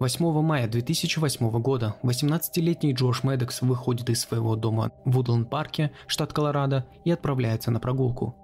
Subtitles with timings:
[0.00, 6.86] 8 мая 2008 года 18-летний Джош Медекс выходит из своего дома в Вудланд-парке, штат Колорадо,
[7.04, 8.34] и отправляется на прогулку.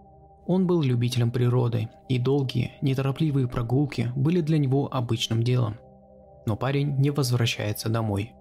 [0.46, 5.78] Он был любителем природы, и долгие, неторопливые прогулки были для него обычным делом.
[6.44, 8.34] Но парень не возвращается домой.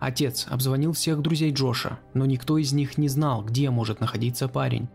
[0.00, 4.88] Отец обзвонил всех друзей Джоша, но никто из них не знал, где может находиться парень.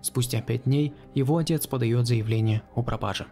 [0.00, 3.26] Спустя пять дней его отец подает заявление о пропаже.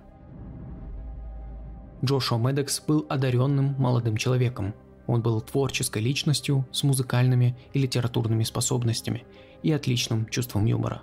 [2.04, 4.74] Джошуа Медекс был одаренным молодым человеком.
[5.06, 9.24] Он был творческой личностью с музыкальными и литературными способностями
[9.62, 11.02] и отличным чувством юмора.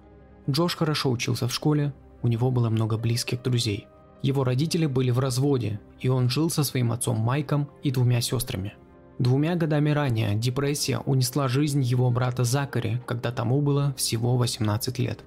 [0.49, 3.87] Джош хорошо учился в школе, у него было много близких друзей.
[4.23, 8.73] Его родители были в разводе, и он жил со своим отцом Майком и двумя сестрами.
[9.19, 15.23] Двумя годами ранее депрессия унесла жизнь его брата Закари, когда тому было всего 18 лет.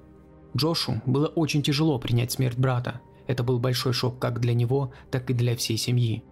[0.57, 5.31] Джошу было очень тяжело принять смерть брата, это был большой шок как для него, так
[5.31, 6.23] и для всей семьи.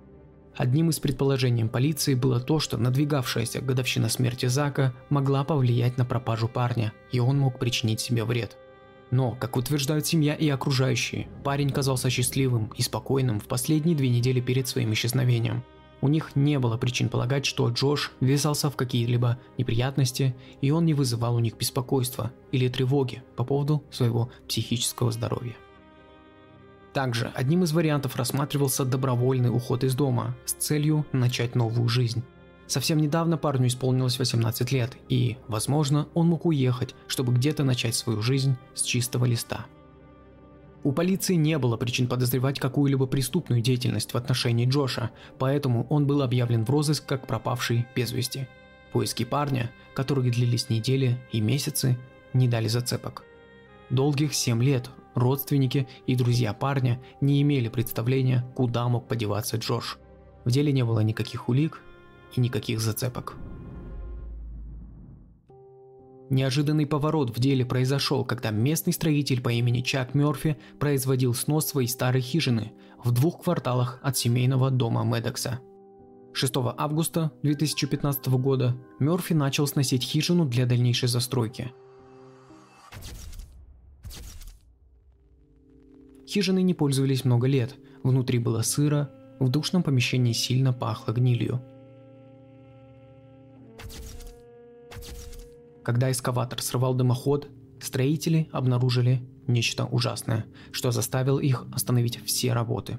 [0.58, 6.48] Одним из предположений полиции было то, что надвигавшаяся годовщина смерти Зака могла повлиять на пропажу
[6.48, 8.56] парня, и он мог причинить себе вред.
[9.12, 14.40] Но, как утверждают семья и окружающие, парень казался счастливым и спокойным в последние две недели
[14.40, 15.62] перед своим исчезновением.
[16.00, 20.94] У них не было причин полагать, что Джош ввязался в какие-либо неприятности, и он не
[20.94, 25.56] вызывал у них беспокойства или тревоги по поводу своего психического здоровья.
[26.98, 32.24] Также одним из вариантов рассматривался добровольный уход из дома с целью начать новую жизнь.
[32.66, 38.20] Совсем недавно парню исполнилось 18 лет, и, возможно, он мог уехать, чтобы где-то начать свою
[38.20, 39.66] жизнь с чистого листа.
[40.82, 46.20] У полиции не было причин подозревать какую-либо преступную деятельность в отношении Джоша, поэтому он был
[46.20, 48.48] объявлен в розыск как пропавший без вести.
[48.92, 51.96] Поиски парня, которые длились недели и месяцы,
[52.32, 53.22] не дали зацепок.
[53.88, 59.98] Долгих 7 лет Родственники и друзья парня не имели представления, куда мог подеваться Джош.
[60.44, 61.82] В деле не было никаких улик
[62.36, 63.34] и никаких зацепок.
[66.30, 71.88] Неожиданный поворот в деле произошел, когда местный строитель по имени Чак Мёрфи производил снос своей
[71.88, 72.70] старой хижины
[73.02, 75.58] в двух кварталах от семейного дома Медекса.
[76.32, 81.72] 6 августа 2015 года Мёрфи начал сносить хижину для дальнейшей застройки–
[86.28, 91.62] Хижины не пользовались много лет, внутри было сыро, в душном помещении сильно пахло гнилью.
[95.82, 97.48] Когда эскаватор срывал дымоход,
[97.80, 102.98] строители обнаружили нечто ужасное, что заставило их остановить все работы.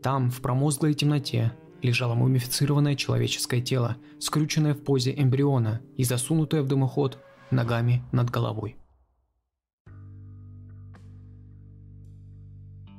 [0.00, 1.52] Там, в промозглой темноте,
[1.82, 7.18] лежало мумифицированное человеческое тело, скрученное в позе эмбриона и засунутое в дымоход
[7.50, 8.76] ногами над головой.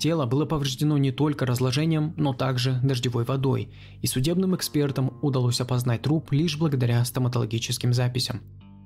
[0.03, 3.69] Тело было повреждено не только разложением, но также дождевой водой,
[4.01, 8.41] и судебным экспертам удалось опознать труп лишь благодаря стоматологическим записям.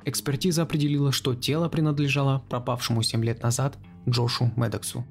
[0.05, 5.07] Экспертиза определила, что тело принадлежало пропавшему 7 лет назад Джошу Медексу.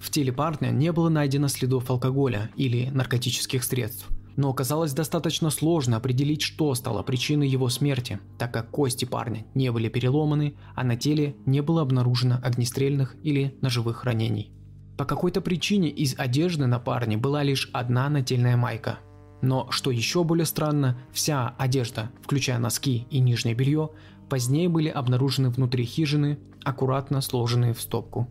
[0.00, 5.98] В теле парня не было найдено следов алкоголя или наркотических средств, но оказалось достаточно сложно
[5.98, 10.96] определить, что стало причиной его смерти, так как кости парня не были переломаны, а на
[10.96, 14.56] теле не было обнаружено огнестрельных или ножевых ранений.
[14.96, 18.98] По какой-то причине из одежды на парне была лишь одна нательная майка.
[19.42, 23.90] Но, что еще более странно, вся одежда, включая носки и нижнее белье,
[24.30, 28.28] позднее были обнаружены внутри хижины, аккуратно сложенные в стопку.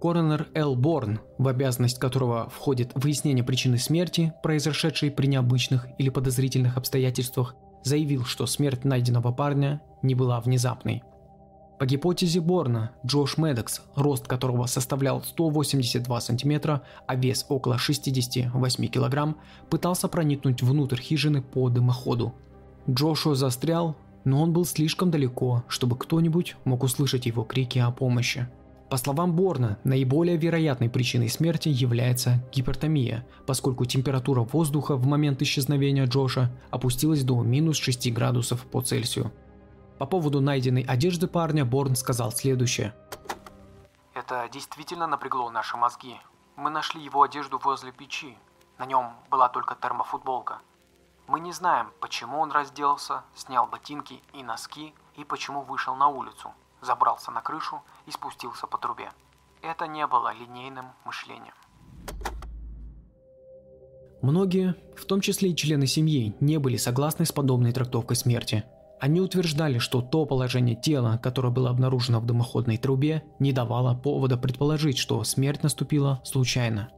[0.00, 6.76] Коронер Эл Борн, в обязанность которого входит выяснение причины смерти, произошедшей при необычных или подозрительных
[6.76, 7.54] обстоятельствах,
[7.84, 11.02] заявил, что смерть найденного парня не была внезапной.
[11.80, 19.34] По гипотезе Борна, Джош Медекс, рост которого составлял 182 см, а вес около 68 кг,
[19.70, 22.34] пытался проникнуть внутрь хижины по дымоходу.
[22.86, 28.46] Джошуа застрял, но он был слишком далеко, чтобы кто-нибудь мог услышать его крики о помощи.
[28.90, 36.04] По словам Борна, наиболее вероятной причиной смерти является гипертомия, поскольку температура воздуха в момент исчезновения
[36.04, 39.32] Джоша опустилась до минус 6 градусов по Цельсию.
[40.00, 42.94] По поводу найденной одежды парня Борн сказал следующее.
[44.14, 46.16] Это действительно напрягло наши мозги.
[46.56, 48.34] Мы нашли его одежду возле печи.
[48.78, 50.60] На нем была только термофутболка.
[51.26, 56.54] Мы не знаем, почему он разделся, снял ботинки и носки и почему вышел на улицу,
[56.80, 59.12] забрался на крышу и спустился по трубе.
[59.60, 61.52] Это не было линейным мышлением.
[64.22, 68.64] Многие, в том числе и члены семьи, не были согласны с подобной трактовкой смерти–
[69.00, 74.36] Они утверждали, что то положение тела, которое было обнаружено в дымоходной трубе, не давало повода
[74.36, 76.90] предположить, что смерть наступила случайно.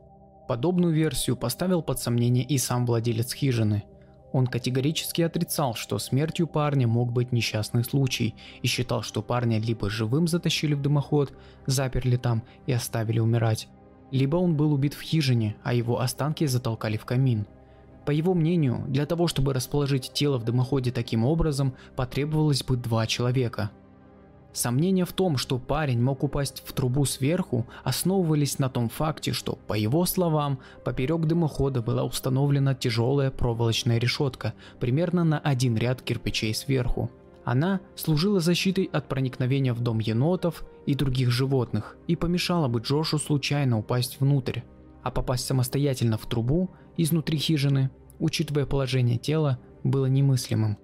[0.49, 3.85] Подобную версию поставил под сомнение и сам владелец хижины.
[4.33, 9.89] Он категорически отрицал, что смертью парня мог быть несчастный случай и считал, что парня либо
[9.89, 11.33] живым затащили в дымоход,
[11.67, 13.69] заперли там и оставили умирать,
[14.11, 17.47] либо он был убит в хижине, а его останки затолкали в камин–
[18.05, 23.07] по его мнению, для того, чтобы расположить тело в дымоходе таким образом, потребовалось бы два
[23.07, 23.71] человека.
[24.53, 29.59] Сомнения в том, что парень мог упасть в трубу сверху, основывались на том факте, что,
[29.67, 36.55] по его словам, поперек дымохода была установлена тяжелая проволочная решетка, примерно на один ряд кирпичей
[36.55, 37.11] сверху.
[37.45, 43.19] Она служила защитой от проникновения в дом енотов и других животных и помешала бы Джошу
[43.19, 44.61] случайно упасть внутрь.
[45.03, 50.79] А попасть самостоятельно в трубу изнутри хижины, учитывая положение тела, было немыслимым.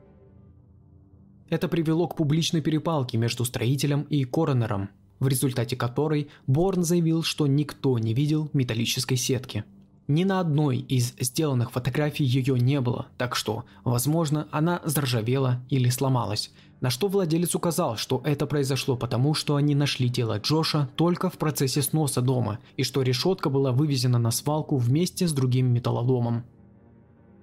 [1.49, 7.47] Это привело к публичной перепалке между строителем и коронером, в результате которой Борн заявил, что
[7.47, 9.65] никто не видел металлической сетки.
[10.09, 15.91] Ни на одной из сделанных фотографий ее не было, так что, возможно, она заржавела или
[15.91, 16.51] сломалась,
[16.81, 21.37] на что владелец указал, что это произошло потому, что они нашли тело Джоша только в
[21.37, 26.45] процессе сноса дома, и что решетка была вывезена на свалку вместе с другим металлоломом.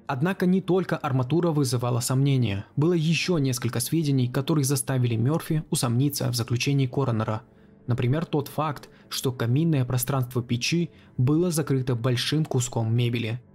[0.07, 6.35] Однако не только арматура вызывала сомнения, было еще несколько сведений, которые заставили Мерфи усомниться в
[6.35, 7.41] заключении Коронера.
[7.87, 13.41] Например, тот факт, что каминное пространство печи было закрыто большим куском мебели–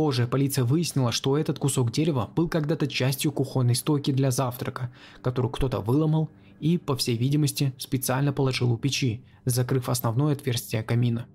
[0.00, 4.90] Позже полиция выяснила, что этот кусок дерева был когда-то частью кухонной стойки для завтрака,
[5.20, 11.26] которую кто-то выломал и, по всей видимости, специально положил у печи, закрыв основное отверстие камина.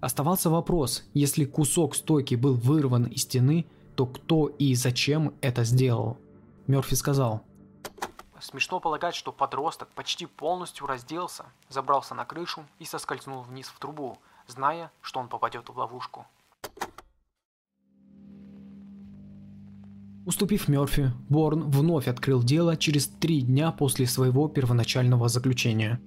[0.00, 3.64] Оставался вопрос, если кусок стойки был вырван из стены,
[3.94, 6.18] то кто и зачем это сделал?
[6.66, 7.45] Мерфи сказал.
[8.40, 14.18] Смешно полагать, что подросток почти полностью разделся, забрался на крышу и соскользнул вниз в трубу,
[14.46, 16.26] зная, что он попадет в ловушку.
[20.26, 26.00] Уступив Мёрфи, Борн вновь открыл дело через три дня после своего первоначального заключения.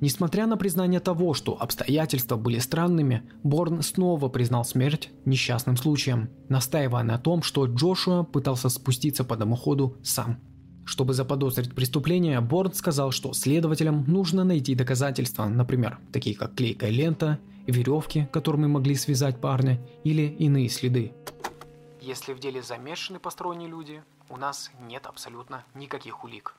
[0.00, 7.04] Несмотря на признание того, что обстоятельства были странными, Борн снова признал смерть несчастным случаем, настаивая
[7.04, 10.40] на том, что Джошуа пытался спуститься по дымоходу сам.
[10.84, 17.38] Чтобы заподозрить преступление, Борн сказал, что следователям нужно найти доказательства, например, такие как клейкая лента,
[17.66, 21.12] веревки, которыми могли связать парня, или иные следы.
[22.00, 26.54] Если в деле замешаны посторонние люди, у нас нет абсолютно никаких улик.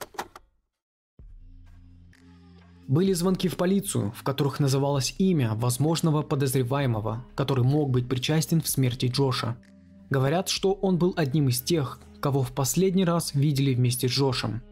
[2.87, 8.67] Были звонки в полицию, в которых называлось имя возможного подозреваемого, который мог быть причастен в
[8.67, 9.57] смерти Джоша.
[10.11, 14.63] Говорят, что он был одним из тех, кого в последний раз видели вместе с Джошем.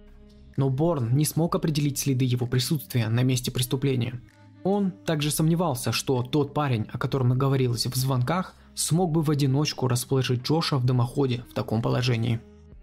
[0.58, 4.20] Но Борн не смог определить следы его присутствия на месте преступления.
[4.64, 9.88] Он также сомневался, что тот парень, о котором говорилось в звонках, смог бы в одиночку
[9.88, 12.40] расположить Джоша в дымоходе в таком положении.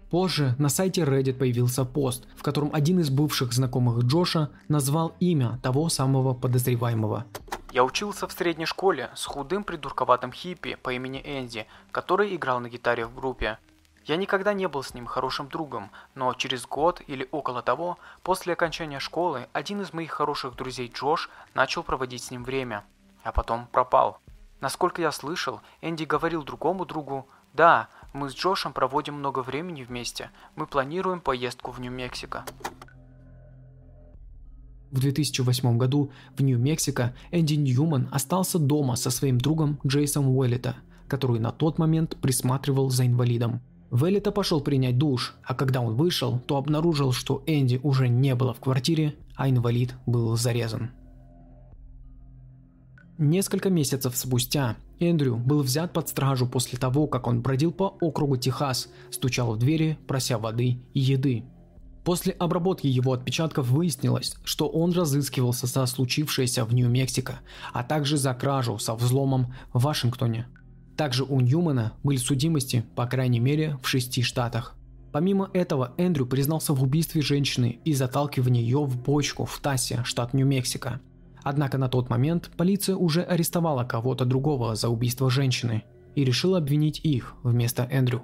[0.09, 5.59] Позже на сайте Reddit появился пост, в котором один из бывших знакомых Джоша назвал имя
[5.61, 7.25] того самого подозреваемого.
[7.73, 12.69] Я учился в средней школе с худым придурковатым хиппи по имени Энди, который играл на
[12.69, 13.57] гитаре в группе.
[14.05, 18.53] Я никогда не был с ним хорошим другом, но через год или около того, после
[18.53, 22.83] окончания школы, один из моих хороших друзей Джош начал проводить с ним время,
[23.23, 24.19] а потом пропал.
[24.59, 30.31] Насколько я слышал, Энди говорил другому другу, «Да, мы с Джошем проводим много времени вместе.
[30.55, 32.45] Мы планируем поездку в Нью-Мексико».
[34.91, 40.75] В 2008 году в Нью-Мексико Энди Ньюман остался дома со своим другом Джейсом Уэллета,
[41.07, 43.61] который на тот момент присматривал за инвалидом.
[43.91, 48.53] Веллета пошел принять душ, а когда он вышел, то обнаружил, что Энди уже не было
[48.53, 50.91] в квартире, а инвалид был зарезан.
[53.17, 58.37] Несколько месяцев спустя Эндрю был взят под стражу после того, как он бродил по округу
[58.37, 61.43] Техас, стучал в двери, прося воды и еды.
[62.05, 67.41] После обработки его отпечатков выяснилось, что он разыскивался за случившееся в Нью-Мексико,
[67.73, 70.47] а также за кражу со взломом в Вашингтоне.
[71.01, 74.75] Также у Ньюмана были судимости, по крайней мере, в шести штатах.
[75.11, 80.35] Помимо этого, Эндрю признался в убийстве женщины и заталкивании ее в бочку в Тасе, штат
[80.35, 81.01] Нью-Мексико.
[81.41, 86.99] Однако на тот момент полиция уже арестовала кого-то другого за убийство женщины и решила обвинить
[86.99, 88.21] их вместо Эндрю.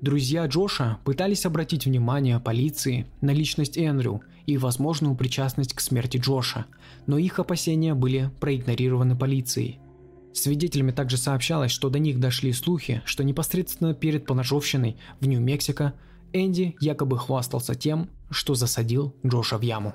[0.00, 6.66] Друзья Джоша пытались обратить внимание полиции на личность Эндрю и возможную причастность к смерти Джоша,
[7.08, 9.80] но их опасения были проигнорированы полицией.
[10.36, 15.94] Свидетелями также сообщалось, что до них дошли слухи, что непосредственно перед поножовщиной в Нью-Мексико
[16.34, 19.94] Энди якобы хвастался тем, что засадил Джоша в яму.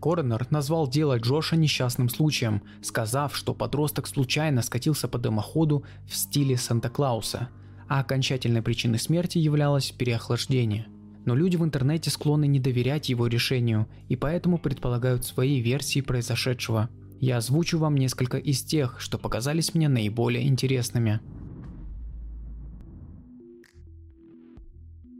[0.00, 6.56] Коронер назвал дело Джоша несчастным случаем, сказав, что подросток случайно скатился по дымоходу в стиле
[6.56, 7.48] Санта-Клауса,
[7.88, 10.86] а окончательной причиной смерти являлось переохлаждение.
[11.24, 16.90] Но люди в интернете склонны не доверять его решению и поэтому предполагают свои версии произошедшего.
[17.20, 21.20] Я озвучу вам несколько из тех, что показались мне наиболее интересными.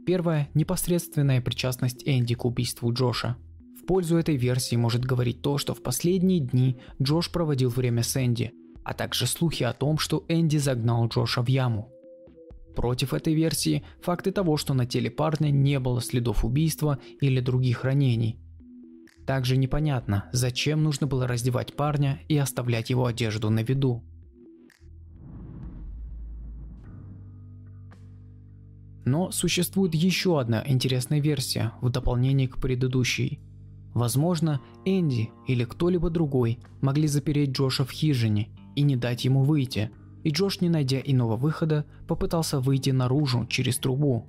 [0.05, 3.37] Первое– непосредственная причастность Энди к убийству Джоша.
[3.81, 8.15] В пользу этой версии может говорить то, что в последние дни Джош проводил время с
[8.15, 8.51] Энди,
[8.83, 11.91] а также слухи о том, что Энди загнал Джоша в яму.
[12.75, 17.83] Против этой версии факты того, что на теле парня не было следов убийства или других
[17.83, 18.37] ранений.
[19.25, 24.03] Также непонятно, зачем нужно было раздевать парня и оставлять его одежду на виду.
[29.05, 33.39] Но существует еще одна интересная версия в дополнение к предыдущей.
[33.93, 39.91] Возможно, Энди или кто-либо другой могли запереть Джоша в хижине и не дать ему выйти,
[40.25, 44.27] и Джош, не найдя иного выхода, попытался выйти наружу через трубу.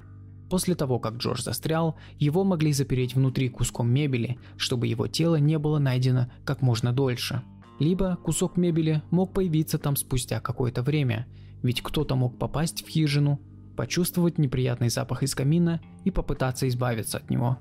[0.51, 5.59] После того, как Джош застрял, его могли запереть внутри куском мебели, чтобы его тело не
[5.59, 7.43] было найдено как можно дольше.
[7.79, 11.27] Либо кусок мебели мог появиться там спустя какое-то время,
[11.63, 13.41] ведь кто-то мог попасть в хижину
[13.75, 17.59] почувствовать неприятный запах из камина и попытаться избавиться от него.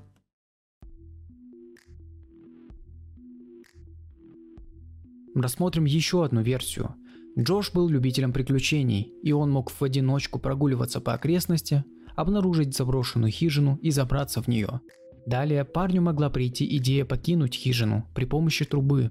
[5.34, 6.94] Рассмотрим еще одну версию.
[7.38, 13.78] Джош был любителем приключений, и он мог в одиночку прогуливаться по окрестности, обнаружить заброшенную хижину
[13.82, 14.80] и забраться в нее.
[15.26, 19.10] Далее парню могла прийти идея покинуть хижину при помощи трубы.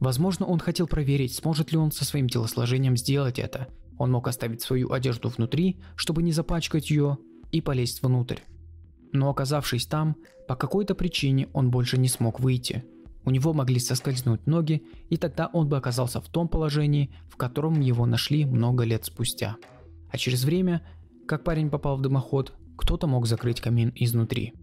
[0.00, 3.68] Возможно, он хотел проверить, сможет ли он со своим телосложением сделать это,
[4.02, 7.18] он мог оставить свою одежду внутри, чтобы не запачкать ее,
[7.52, 8.38] и полезть внутрь.
[9.12, 10.16] Но оказавшись там,
[10.48, 12.84] по какой-то причине он больше не смог выйти.
[13.24, 17.80] У него могли соскользнуть ноги, и тогда он бы оказался в том положении, в котором
[17.80, 19.56] его нашли много лет спустя.
[20.10, 20.82] А через время,
[21.26, 24.54] как парень попал в дымоход, кто-то мог закрыть камин изнутри.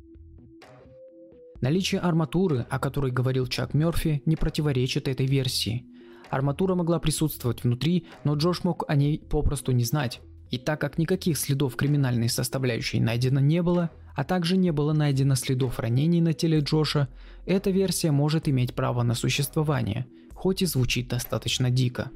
[1.61, 5.85] Наличие арматуры, о которой говорил Чак Мерфи, не противоречит этой версии–
[6.29, 10.21] Арматура могла присутствовать внутри, но Джош мог о ней попросту не знать.
[10.51, 15.35] И так как никаких следов криминальной составляющей найдено не было, а также не было найдено
[15.35, 17.07] следов ранений на теле Джоша,
[17.45, 22.11] эта версия может иметь право на существование, хоть и звучит достаточно дико.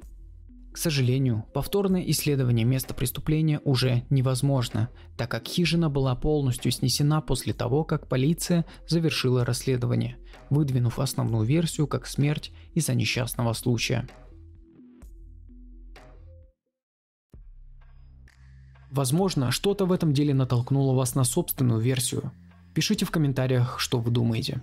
[0.74, 7.54] К сожалению, повторное исследование места преступления уже невозможно, так как хижина была полностью снесена после
[7.54, 10.18] того, как полиция завершила расследование,
[10.50, 14.10] выдвинув основную версию как смерть из-за несчастного случая.
[18.94, 22.32] Возможно, что-то в этом деле натолкнуло вас на собственную версию.
[22.76, 24.62] Пишите в комментариях, что вы думаете.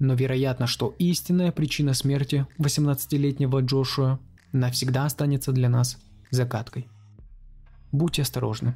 [0.00, 4.18] Но вероятно, что истинная причина смерти 18-летнего Джошуа
[4.50, 5.96] навсегда останется для нас
[6.32, 6.88] загадкой.
[7.92, 8.74] Будьте осторожны.